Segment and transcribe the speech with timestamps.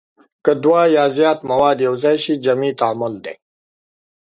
[0.45, 3.35] که دوه یا زیات مواد یو ځای شي جمعي تعامل دی.